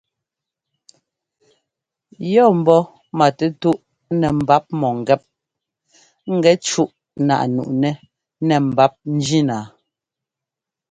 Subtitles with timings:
[2.33, 2.81] Yɔ́ ḿbɔ́
[3.17, 3.77] matɛtúꞌ
[4.19, 5.21] nɛ mbap mɔ̂ŋgɛ́p
[6.35, 6.89] ŋgɛ cúꞌ
[7.27, 7.93] náꞌ nuꞌnɛ́
[8.47, 9.57] nɛ mbap njína.